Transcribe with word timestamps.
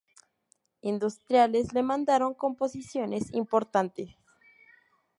Industriales 0.81 1.73
le 1.73 1.83
mandaron 1.83 2.33
composiciones 2.33 3.31
importantes. 3.35 4.17